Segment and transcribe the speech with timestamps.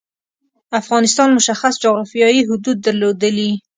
[0.81, 3.51] افغانستان مشخص جعرافیايی حدود درلودلي.